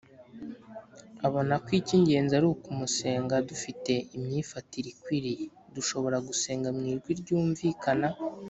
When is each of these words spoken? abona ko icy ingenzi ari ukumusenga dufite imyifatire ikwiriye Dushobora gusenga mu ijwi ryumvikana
abona 1.27 1.53
ko 1.63 1.69
icy 1.79 1.93
ingenzi 1.97 2.33
ari 2.37 2.47
ukumusenga 2.53 3.35
dufite 3.49 3.93
imyifatire 4.17 4.87
ikwiriye 4.93 5.43
Dushobora 5.75 6.17
gusenga 6.27 6.67
mu 6.77 6.83
ijwi 6.93 7.11
ryumvikana 7.21 8.07